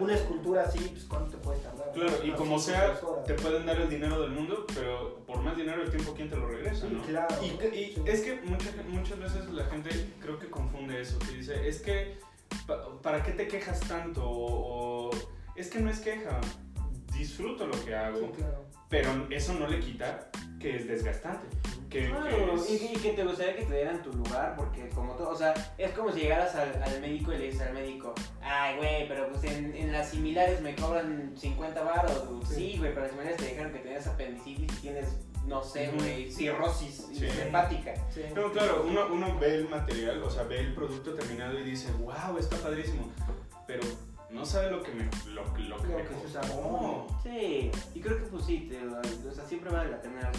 [0.00, 1.92] una escultura así, pues ¿cuánto te puede tardar?
[1.92, 5.82] Claro, y como sea, te pueden dar el dinero del mundo, pero por más dinero
[5.82, 6.86] el tiempo, ¿quién te lo regresa?
[6.88, 7.02] No?
[7.02, 7.34] claro.
[7.42, 11.80] Y, es que muchas, muchas veces la gente creo que confunde eso, que dice, es
[11.80, 12.18] que,
[12.66, 14.22] pa- ¿para qué te quejas tanto?
[14.28, 14.95] O,
[15.56, 16.40] es que no es queja,
[17.16, 18.64] disfruto lo que hago, Sí, claro.
[18.88, 21.46] pero eso no le quita que es desgastante.
[21.90, 24.88] Que, que Claro, es- y, y que te gustaría que te dieran tu lugar, porque
[24.90, 27.74] como todo, o sea, es como si llegaras al, al médico y le dices al
[27.74, 32.54] médico, ay, güey, pero pues en, en las similares me cobran 50 baros, Sí.
[32.72, 35.06] sí, güey, pero en las similares te dijeron que tenías apendicitis y tienes,
[35.46, 37.24] no sé, güey, cirrosis Sí.
[37.26, 37.94] hepática.
[38.12, 38.22] Sí.
[38.34, 41.90] No, claro, uno, uno ve el material, o sea, ve el producto terminado y dice,
[42.00, 43.10] wow, está padrísimo,
[43.66, 43.82] pero
[44.30, 46.46] no sabe lo que me, lo, lo que Lo me que se usaba.
[47.22, 50.30] Sí, y creo que pues sí, te, o sea, siempre vale la pena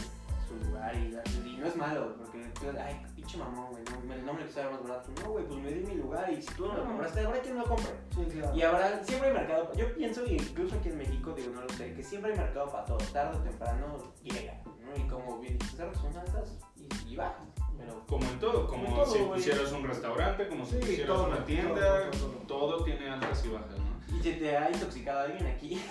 [0.47, 1.13] su lugar y,
[1.45, 2.41] y no es malo, porque
[2.82, 5.10] ay, pinche mamón, güey, no, me- no me lo quise dar más barato.
[5.21, 7.58] No, güey, pues me di mi lugar y si tú no lo compraste, ahora quién
[7.58, 7.91] lo compre.
[8.15, 8.56] Sí, claro.
[8.56, 11.69] Y habrá, siempre hay mercado, yo pienso, y incluso aquí en México, digo, no lo
[11.69, 14.95] sé, que siempre hay mercado para todo, tarde o temprano llega, ¿no?
[14.95, 17.45] Y como bien dices, son altas y, y bajas,
[17.78, 21.08] pero Como en todo, como en todo, si pusieras un restaurante, como si Sí, pusieras
[21.08, 22.84] todo, una tienda, todo, todo, todo, todo.
[22.84, 23.88] tiene altas y bajas, ¿no?
[24.18, 25.82] ¿Y se te ha intoxicado alguien aquí?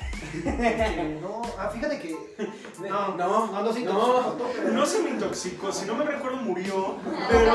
[1.20, 2.16] No, ah, fíjate que.
[2.88, 4.34] No, no, no, no, sí, no.
[4.72, 6.96] no, se me intoxicó, si no me recuerdo murió,
[7.30, 7.54] pero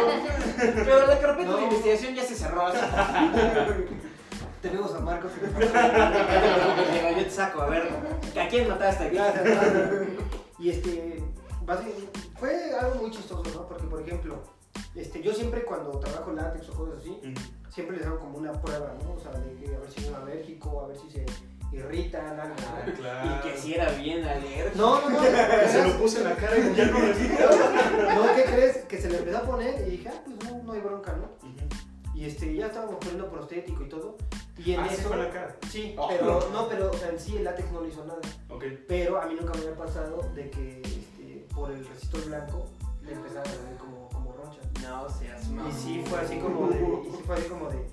[0.76, 1.58] Pero la carpeta No.
[1.58, 2.67] de investigación ya se cerró.
[2.67, 2.80] así.
[4.62, 5.32] Tenemos a Marcos.
[5.41, 7.89] yo te saco, a ver,
[8.39, 9.17] ¿a quién mataste aquí?
[10.60, 11.24] Y este,
[12.39, 13.67] fue algo muy chistoso, ¿no?
[13.67, 14.41] Porque, por ejemplo,
[14.95, 17.19] este, yo siempre cuando trabajo látex o cosas así,
[17.69, 19.13] siempre les hago como una prueba, ¿no?
[19.13, 21.26] O sea, de que a ver si son alérgico, a ver si se
[21.71, 22.56] irritan, algo.
[22.67, 22.93] Ah, ¿no?
[22.93, 23.30] claro.
[23.36, 24.69] Y que si era bien alérgico.
[24.76, 25.19] No, no, no.
[25.69, 27.50] Se lo puse en la cara y ya no respiro.
[28.15, 28.78] No, ¿qué crees?
[28.86, 31.30] Que se le empezó a poner y dije, ah, pues no, no hay bronca, ¿no?
[32.13, 34.17] Y este, ya estábamos poniendo prostético y todo.
[34.58, 35.08] Y en Ah, sí eso.
[35.08, 35.56] fue en la cara.
[35.71, 36.08] Sí, Oh.
[36.10, 38.19] pero no, pero o sea, en sí el látex no le hizo nada.
[38.88, 40.82] Pero a mí nunca me había pasado de que
[41.56, 42.68] por el resistor blanco
[43.04, 44.66] le empezaron a ver como, como ronchas.
[44.82, 45.72] No seas mamón.
[45.72, 47.88] Y sí fue así como de, y sí fue así como de,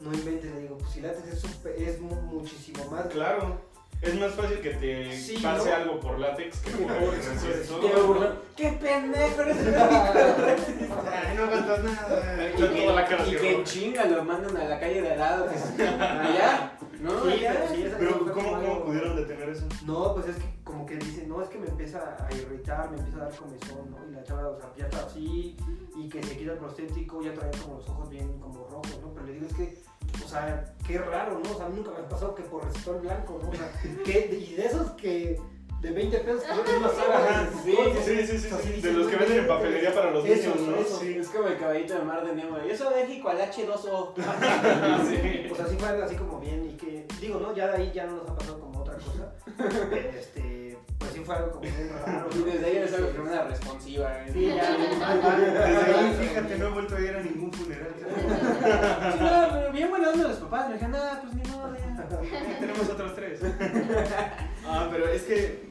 [0.00, 1.44] no inventes, le digo, pues si látex es,
[1.78, 3.06] es mu- muchísimo más.
[3.06, 3.66] Claro.
[4.00, 5.74] Es más fácil que te Sí, pase ¿no?
[5.76, 6.88] algo por látex que por
[7.40, 7.80] Sí, resistor.
[7.80, 8.32] Qué burro.
[8.56, 9.56] ¡Qué pendejo eres!
[9.58, 12.48] Ay, no aguantas nada.
[12.48, 15.18] Y Toda la cara que, y que chinga lo mandan a la calle de al
[15.18, 15.48] lado.
[15.50, 16.78] que se- Allá.
[17.00, 17.64] No, Sí, allá.
[17.98, 19.66] pero sí, ¿cómo, como ¿cómo pudieron detener eso?
[19.84, 20.44] No, pues es que
[20.78, 23.90] como que dice, no, es que me empieza a irritar, me empieza a dar comezón,
[23.90, 23.98] ¿no?
[24.08, 25.56] Y la chava, o sea, ya está así,
[25.96, 29.12] y que se quita el prostético, ya trae como los ojos bien como rojos, ¿no?
[29.12, 29.78] Pero le digo, es que,
[30.24, 31.50] o sea, qué raro, ¿no?
[31.50, 33.50] O sea, a mí nunca me ha pasado que por resistor blanco, ¿no?
[33.50, 33.72] O sea,
[34.04, 35.40] que, y de esos que
[35.80, 37.50] de 20 pesos que es más caro.
[37.64, 40.68] sí, sí, sí, sí, sí, De los que venden en papelería para los Eso, niños,
[40.68, 40.76] ¿no?
[40.76, 40.98] eso.
[41.00, 41.16] Sí.
[41.18, 42.56] Es como el caballito de mar de Nemo.
[42.76, 44.14] Soy alérgico al H2O.
[45.08, 45.48] Sí.
[45.50, 47.54] O sea, sí fue así como bien y que, digo, ¿no?
[47.54, 49.32] Ya de ahí ya no nos ha pasado como otra cosa.
[50.16, 50.42] Este,
[51.18, 52.28] sí fue algo como bien raro.
[52.34, 54.18] Y desde ahí eres algo que una responsiva.
[54.18, 54.30] ¿eh?
[54.32, 54.70] Sí, ya.
[54.76, 57.88] Desde ahí, fíjate, no he vuelto a ir a ningún funeral.
[59.18, 60.68] No, pero bien buena onda los papás.
[60.68, 62.58] Me dijeron, ah, pues ni modo, ya.
[62.58, 63.40] Tenemos otros tres.
[64.66, 65.67] Ah, pero es que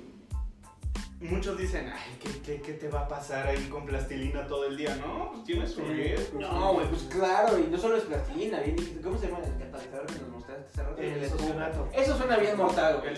[1.25, 4.77] muchos dicen, ay, ¿qué, qué, qué te va a pasar ahí con plastilina todo el
[4.77, 4.95] día?
[4.97, 6.39] No, pues tienes su riesgo.
[6.39, 9.57] No, güey, pues claro, y no solo es plastilina, bien dijiste, ¿cómo se llama el
[9.57, 11.01] catalizador que nos mostraste hace rato?
[11.01, 11.89] El succionato.
[11.93, 13.09] Eso suena bien mortal, güey.
[13.09, 13.17] El-.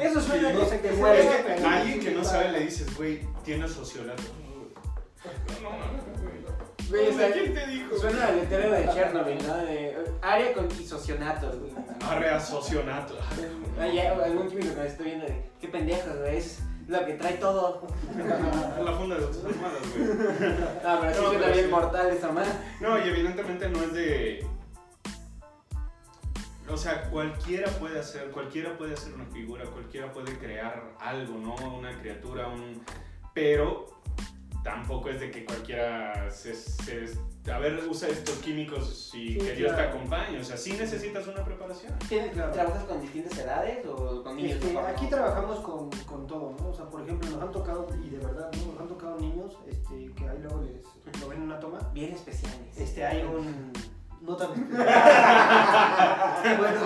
[0.00, 0.88] Eso suena Sí, no sé qué.
[0.88, 4.22] Es que a alguien que no sabe le dices, güey, tienes sociolato.
[5.62, 6.34] No, no, no, güey.
[6.88, 7.96] Güey, o sea, ¿Quién te dijo?
[7.98, 9.56] Suena al letrero de Chernobyl, ¿no?
[9.56, 11.72] De eh, área con isocionato, güey.
[12.02, 13.18] Arrea socionato.
[13.78, 17.86] Algún químico que me estoy viendo de, qué pendejos, güey, es lo que trae todo.
[18.84, 20.06] La funda de tus almohadas, güey.
[20.06, 21.70] No, pero sí No, suena bien sí.
[21.70, 22.50] mortal esa madre.
[22.80, 24.46] No, y evidentemente no es de.
[26.68, 31.54] O sea, cualquiera puede hacer, cualquiera puede hacer una figura, cualquiera puede crear algo, ¿no?
[31.76, 32.82] Una criatura, un.
[33.34, 33.86] Pero
[34.62, 37.12] tampoco es de que cualquiera se, se-
[37.52, 40.38] a ver, usa estos químicos y Sí, que Dios te acompañe.
[40.40, 41.92] O sea, sí necesitas una preparación.
[42.08, 42.52] ¿Tienes- Claro.
[42.52, 44.52] ¿Trabajas con distintas edades o con niños?
[44.64, 45.10] Este, aquí no?
[45.10, 46.68] trabajamos con, con todo, ¿no?
[46.68, 48.72] O sea, por ejemplo, nos han tocado, y de verdad, ¿no?
[48.72, 51.78] Nos han tocado niños este, que ahí luego les lo ven en una toma.
[51.92, 52.76] Bien especiales.
[52.78, 53.72] Este, hay un.
[54.22, 56.58] No tan especial.
[56.58, 56.80] bueno,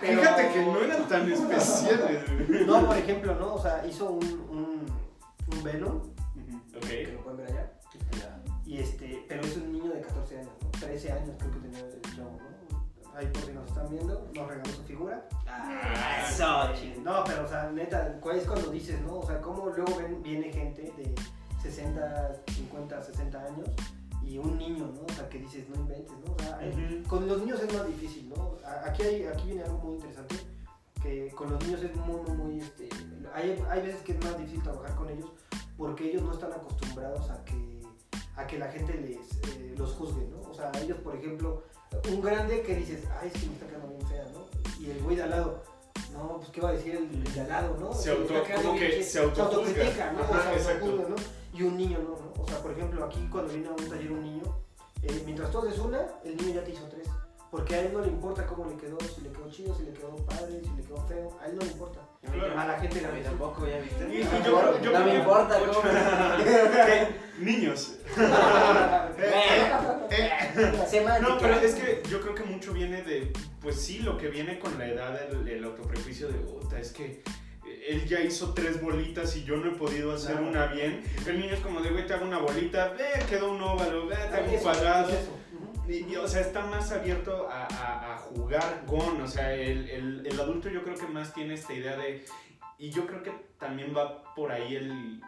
[0.00, 2.22] pero- Fíjate que no eran tan especiales.
[2.66, 3.54] No, por ejemplo, ¿no?
[3.54, 4.86] O sea, hizo un, un,
[5.54, 5.96] un Venom,
[6.76, 6.86] Ok.
[6.86, 7.72] que lo pueden ver allá.
[8.68, 10.70] Y este, pero es un niño de 14 años, ¿no?
[10.72, 13.16] 13 años creo que tenía el chavo, ¿no?
[13.16, 15.26] Ahí por si nos están viendo, nos regaló su figura.
[15.46, 17.00] Ah, eso.
[17.02, 19.20] No, pero o sea, neta, ¿cuál es cuando dices, no?
[19.20, 21.14] O sea, cómo luego ven, viene gente de
[21.62, 23.68] 60, 50, 60 años
[24.22, 25.00] y un niño, ¿no?
[25.00, 26.34] O sea, que dices, no inventes, ¿no?
[26.34, 26.60] O sea,
[27.08, 28.58] con los niños es más difícil, ¿no?
[28.84, 30.36] Aquí, hay, aquí viene algo muy interesante,
[31.02, 32.90] que con los niños es muy, muy, muy, este,
[33.32, 35.32] hay, hay veces que es más difícil trabajar con ellos
[35.78, 37.54] porque ellos no están acostumbrados a que,
[38.38, 40.50] a que la gente les, eh, los juzgue, ¿no?
[40.50, 41.62] O sea, ellos, por ejemplo,
[42.10, 44.46] un grande que dices, ay, es que me está quedando bien fea, ¿no?
[44.80, 45.62] Y el güey de al lado,
[46.12, 47.92] no, pues, ¿qué va a decir el, el de al lado, no?
[47.92, 50.20] Se auto- bien se autocritica, ¿no?
[50.20, 50.84] Ajá, o sea, exacto.
[50.86, 51.16] autojuzga, ¿no?
[51.58, 52.42] Y un niño no, ¿no?
[52.42, 54.42] O sea, por ejemplo, aquí cuando viene a un taller un niño,
[55.02, 57.08] eh, mientras tú haces una, el niño ya te hizo tres.
[57.50, 59.92] Porque a él no le importa cómo le quedó, si le quedó chido, si le
[59.92, 62.00] quedó padre, si le quedó feo, a él no le importa.
[62.30, 62.60] Claro.
[62.60, 64.04] A la gente A mí le tampoco, ya viste.
[64.10, 65.82] Y- y No yo no me importa cómo
[67.38, 67.94] Niños.
[71.20, 74.58] No, pero es que yo creo que mucho viene de, pues sí, lo que viene
[74.58, 77.22] con la edad, el, el autoprejuicio de puta, es que
[77.88, 80.48] él ya hizo tres bolitas y yo no he podido hacer Claro.
[80.48, 81.02] una bien.
[81.26, 84.16] El niño es como de, güey, te hago una bolita, ve, quedó un óvalo, ve,
[84.16, 85.08] te hago un cuadrado.
[85.10, 85.30] eso.
[85.88, 89.20] Y, y, o sea, está más abierto a, a- a jugar Gon.
[89.22, 92.24] O sea, el, el- el adulto yo creo que más tiene esta idea de...
[92.78, 95.20] Y yo creo que también va por ahí el...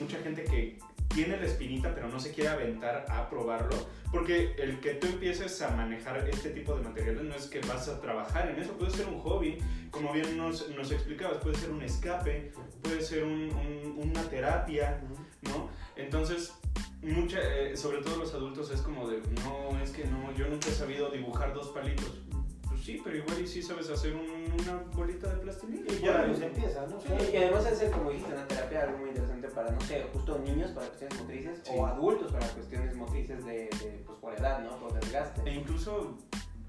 [0.00, 0.78] Mucha gente que
[1.14, 3.76] tiene la espinita pero no se quiere aventar a probarlo.
[4.10, 7.88] Porque el que tú empieces a manejar este tipo de materiales no es que vas
[7.88, 8.72] a trabajar en eso.
[8.72, 9.58] Puede ser un hobby,
[9.90, 11.38] como bien nos, nos explicabas.
[11.38, 12.52] Puede ser un escape,
[12.82, 15.00] puede ser un- un- una terapia.
[15.42, 15.68] ¿no?
[15.96, 16.52] Entonces,
[17.12, 20.68] mucha, eh, sobre todo los adultos es como de, no, es que no, yo nunca
[20.68, 22.22] he sabido dibujar dos palitos.
[22.68, 25.86] Pues sí, pero igual y sí sabes hacer un- una bolita de plastilina.
[25.92, 27.00] Y ya ya, pues empieza, ¿no?
[27.00, 30.38] Sí, y además es como dijiste, una terapia algo muy interesante para, no sé, justo
[30.38, 31.72] niños para cuestiones motrices Sí.
[31.76, 34.78] o adultos para cuestiones motrices de, de, pues, por edad, ¿no?
[34.78, 35.42] Por desgaste.
[35.48, 36.18] E incluso,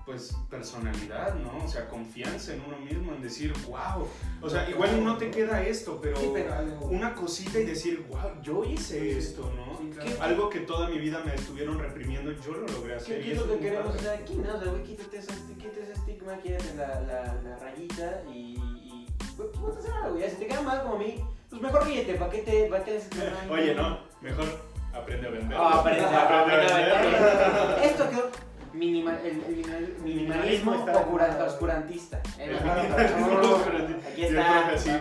[0.08, 1.65] pues, personalidad, ¿no?
[1.65, 4.08] O sea, confianza en uno mismo, en decir, wow.
[4.41, 8.06] O sea, igual no te queda esto, pero, Sí, pero algo- una cosita y decir,
[8.10, 9.78] wow, yo hice esto, ¿no?
[9.78, 10.10] Sí, claro.
[10.10, 13.22] ¿Qué- Algo que toda mi vida me estuvieron reprimiendo, yo lo logré hacer.
[13.22, 14.56] ¿Qué, es lo que queremos hacer aquí, no?
[14.56, 19.08] O sea, güey, quítate ese, quítate ese estigma, quítate la, la, la rayita y, y
[19.36, 21.15] güey, a hacer algo, ya, si te queda mal como a mí,
[21.50, 23.52] pues mejor ríete, ¿para qué te, para qué le haces daño?
[23.52, 24.46] Oye, no, mejor
[24.93, 25.58] aprende a vender.
[25.60, 26.96] Ah, aprende, Aprende a aprende, vender.
[26.96, 27.86] aprende.
[27.86, 28.46] Esto quedó
[28.78, 31.46] minimal, el, el minimal- minimalismo está de oscura- moda.
[31.46, 32.22] oscurantista.
[32.24, 34.10] Oscurantista.
[34.10, 34.63] Aquí Yo está.
[34.63, 34.92] creo que sí.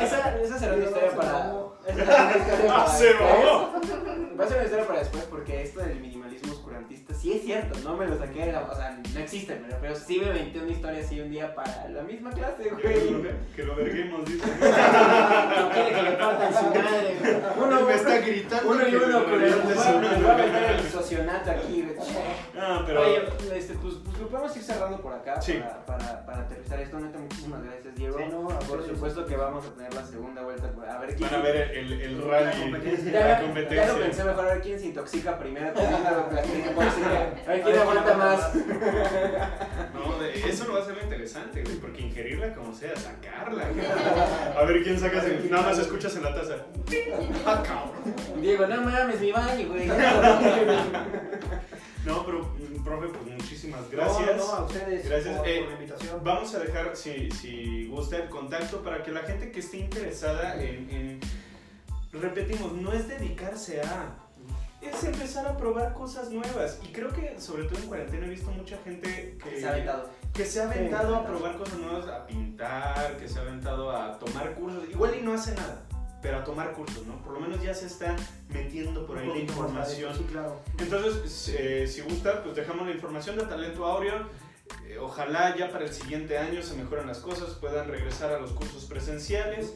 [0.00, 1.52] Esa, esa será una historia para.
[1.86, 3.28] Esa será una historia para se después.
[4.40, 7.78] Va a ser una historia para después porque esto del minimalismo oscurantista sí es cierto,
[7.84, 8.62] no me lo saqué de la.
[8.62, 11.88] O sea, no existe, pero, pero sí me inventé una historia así un día para
[11.88, 13.10] la misma clase, Que güey.
[13.10, 13.22] lo,
[13.54, 14.46] que lo verguemos, dice.
[15.62, 17.16] No quiere que le partan su madre.
[17.56, 18.70] Uno, me está gritando.
[18.70, 20.36] uno y uno, lo
[21.12, 21.84] socionato aquí,
[22.66, 22.78] güey.
[22.78, 23.00] Ah, pero.
[23.02, 23.22] Oye,
[23.56, 25.54] este, pues, pues lo podemos ir cerrando por acá Sí.
[25.54, 26.98] para, para, para aterrizar esto.
[27.00, 28.18] Neta, muchísimas gracias, Diego.
[28.18, 30.70] Sí, no, por supuesto que vamos a tener la segunda vuelta.
[30.72, 31.30] por- A ver quién.
[31.30, 33.12] Van a ver el, el rally, competencia.
[33.12, 35.66] Ya, la ya lo pensé mejor, a ver quién se intoxica primero.
[35.66, 36.70] la tóxica.
[37.46, 38.52] A ver quién aguanta más.
[39.94, 43.64] No, de- eso no va a ser lo interesante, güey, porque ingerirla como sea, sacarla.
[44.58, 46.54] A ver quién saca, A ver quién nada más escuchas en la taza.
[47.46, 48.40] Ah, cabrón.
[48.40, 49.88] Diego, no mames, mi baño, güey.
[52.04, 54.36] No, pero, mm, profe, pues muchísimas gracias.
[54.36, 55.38] No, no, a ustedes Gracias.
[55.38, 56.20] por, Eh, por la invitación.
[56.24, 60.60] Vamos a dejar, si, si gusta, el contacto para que la gente que esté interesada
[60.62, 61.20] en, en-
[62.12, 64.16] Repetimos, no es dedicarse a...
[64.82, 66.78] Es empezar a probar cosas nuevas.
[66.82, 69.60] Y creo que, sobre todo en cuarentena, he visto mucha gente que...
[69.60, 70.10] Se ha aventado.
[70.34, 73.90] que se ha Sí, aventado a probar cosas nuevas, a pintar, que se ha aventado
[73.96, 74.82] a tomar cursos.
[74.90, 75.84] Igual y no hace nada,
[76.22, 77.16] pero a tomar cursos, ¿no?
[77.22, 78.14] Por lo menos ya se está
[78.48, 80.16] metiendo por ahí la información.
[80.16, 80.60] Sí, claro.
[80.78, 84.28] Entonces, eh, si gusta, pues dejamos la información de Talento Aureo.
[84.86, 88.52] Eh, ojalá ya para el siguiente año se mejoren las cosas, puedan regresar a los
[88.52, 89.74] cursos presenciales.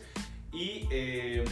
[0.53, 1.45] Y, eh,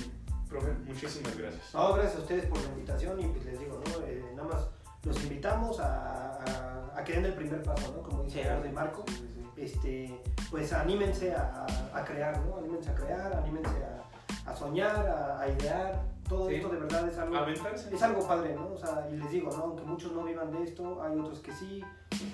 [0.49, 1.75] profe, muchísimas gracias.
[1.75, 4.07] No, gracias a ustedes por la invitación y pues les digo, ¿no?
[4.07, 4.67] Eh, nada más
[5.05, 8.03] los invitamos a, a, a que den el primer paso, ¿no?
[8.03, 9.05] Como dice Gerardo y Marco.
[9.09, 9.41] Sí, sí, sí.
[9.57, 12.57] Este, pues anímense a- a crear, ¿no?
[12.57, 14.05] Anímense a crear, anímense a,
[14.47, 16.13] a soñar, a, a idear.
[16.29, 16.55] Todo Sí.
[16.55, 17.95] esto de verdad es algo, Aventarse.
[17.95, 18.69] es algo padre, ¿no?
[18.73, 19.63] O sea, y les digo, ¿no?
[19.65, 21.83] Aunque muchos no vivan de esto, hay otros que sí,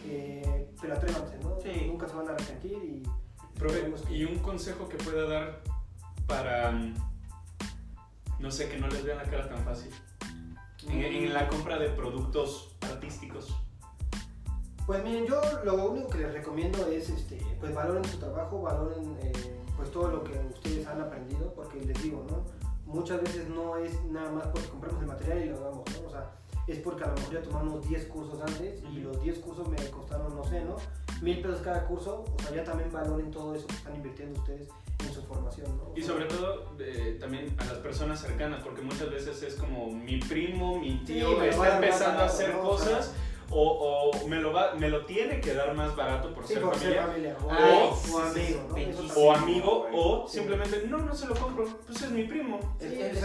[0.07, 1.61] eh, pero atrévanse, ¿no?
[1.61, 1.87] Sí.
[1.89, 3.03] Nunca se van a arrepentir y...
[3.59, 5.61] Profe, y un consejo que pueda dar
[6.29, 6.95] para, mm,
[8.39, 9.91] no sé, que no les vean la cara tan fácil.
[10.89, 13.55] En, en la compra de productos artísticos.
[14.87, 19.17] Pues miren, yo lo único que les recomiendo es, este, pues valoren su trabajo, valoren
[19.21, 22.45] eh, pues todo lo que ustedes han aprendido, porque les digo, ¿no?
[22.85, 26.07] Muchas veces no es nada más porque compramos el material y lo hagamos, ¿no?
[26.07, 26.33] O sea,
[26.67, 29.77] es porque a lo mejor ya tomamos 10 cursos antes y los 10 cursos me
[29.91, 30.77] costaron, no sé, ¿no?
[31.23, 34.69] Mil pesos cada curso, o sea, ya también valoren todo eso que están invirtiendo ustedes
[35.03, 35.93] en su formación, ¿no?
[35.97, 40.19] Y sobre todo eh, también a las personas cercanas, porque muchas veces es como mi
[40.19, 44.75] primo, mi tío Sí, está a empezando a hacer cosas o, o me, lo va,
[44.75, 47.35] me lo tiene que dar más barato por Sí, ser por ser familia.
[47.37, 49.15] familia, o, Ay, o sí, sí, amigo.
[49.17, 50.39] O amigo, o Sí.
[50.39, 52.61] simplemente, no, no se lo compro, pues es mi primo.
[52.79, 53.23] Es, Sí, es,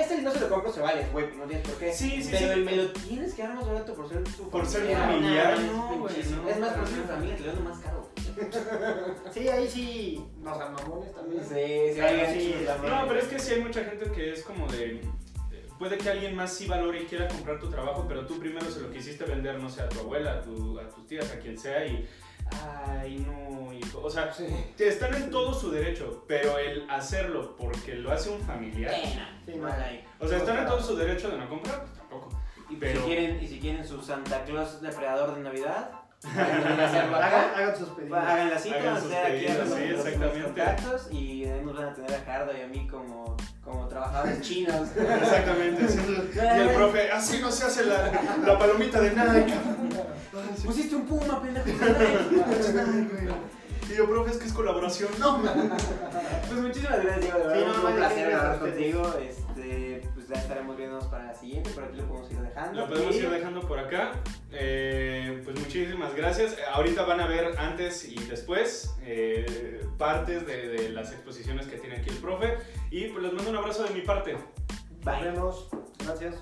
[0.00, 1.92] Este no se lo compro, se vale, güey, no tienes por qué.
[1.92, 2.58] Sí, sí, Pero sí.
[2.58, 5.06] el me lo tienes que dar más barato por ser tu Por ser familiar.
[5.10, 5.96] familiar, es no,
[6.42, 8.08] no, Es más, por ser familia te lo vendo más caro.
[9.32, 11.42] Sí, ahí sí, no sean mamones también.
[11.42, 12.66] Sí, sí, Ahí sí.
[12.82, 15.00] No, pero es que sí hay mucha gente que es como de.
[15.78, 18.80] Puede que alguien más sí valore y quiera comprar tu trabajo, pero tú primero se
[18.80, 21.56] lo quisiste vender, no sé, a tu abuela, a, tu- a tus tías, a quien
[21.58, 22.08] sea, y.
[22.50, 24.00] Ay, no, hijo.
[24.02, 24.46] O sea, Sí.
[24.78, 28.90] están en todo su derecho, pero el hacerlo porque lo hace un familiar.
[28.90, 29.40] Pena.
[29.44, 29.68] Sí, no.
[30.24, 32.30] O sea, están en todo su derecho de no comprar, pues tampoco.
[32.70, 35.90] Y Pero- si quieren, y si quieren su Santa Claus depredador de Navidad.
[36.24, 38.18] Hagan, hagan sus pedidos.
[38.18, 39.86] Hagan la cita, Hagan vamos a sus aquí pedidos, los, sí,
[40.18, 43.36] los- contactos y nos van a tener a Jardo y a mí como,
[43.68, 44.88] como trabajadores chinos.
[44.96, 45.86] Exactamente.
[46.34, 48.10] Y el profe, así no se hace la,
[48.44, 49.54] la palomita de Nike.
[50.64, 51.66] Pusiste un puma, pendejo.
[53.90, 55.08] Y yo, profe, es que es colaboración.
[55.18, 57.38] No, Pues muchísimas gracias, Diego.
[57.38, 59.14] De verdad, Sí, no, un placer gracias a hablar contigo.
[59.26, 59.42] Este,
[60.28, 62.80] ya estaremos viéndonos para la siguiente, por aquí lo podemos ir dejando.
[62.80, 64.12] Lo podemos Y- ir dejando por acá.
[64.52, 66.52] Eh, pues muchísimas gracias.
[66.52, 71.78] Eh, Ahorita van a ver antes y después eh, partes de, de las exposiciones que
[71.78, 72.58] tiene aquí el profe.
[72.90, 74.34] Y pues les mando un abrazo de mi parte.
[74.34, 75.30] Nos Bye.
[75.32, 75.68] vemos.
[76.04, 76.34] Gracias.